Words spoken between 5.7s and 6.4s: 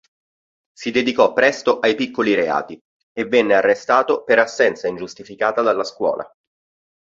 scuola.